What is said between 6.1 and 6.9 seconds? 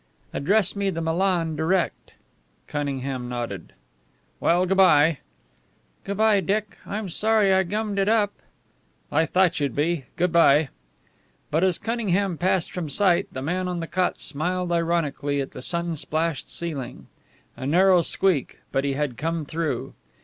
bye, Dick.